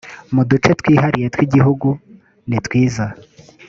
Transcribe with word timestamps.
mu 0.33 0.41
duce 0.49 0.71
twihariye 0.79 1.27
tw 1.33 1.39
igihugu 1.47 1.87
nitwiza 2.49 3.05